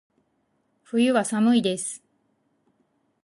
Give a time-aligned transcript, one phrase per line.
[0.83, 2.01] 冬は、寒いです。